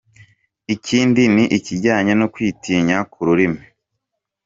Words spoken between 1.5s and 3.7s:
ikijyanye no kwitinya ku rurimi.